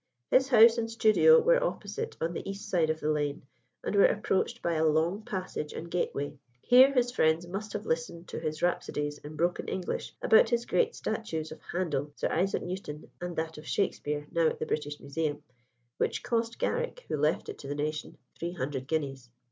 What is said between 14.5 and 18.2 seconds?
the British Museum, which cost Garrick, who left it to the nation,